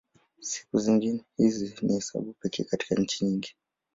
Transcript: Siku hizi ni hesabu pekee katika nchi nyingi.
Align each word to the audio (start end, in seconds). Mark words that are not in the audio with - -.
Siku 0.41 0.77
hizi 1.37 1.73
ni 1.81 1.93
hesabu 1.93 2.33
pekee 2.39 2.63
katika 2.63 2.95
nchi 2.95 3.25
nyingi. 3.25 3.55